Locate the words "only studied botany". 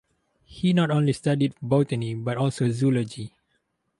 0.89-2.15